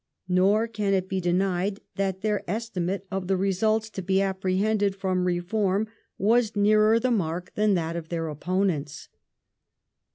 [0.27, 5.25] Nor can it be denied that their estimate of the results to be apprehended from
[5.25, 9.09] reform was nearer the mark than that of their opponents.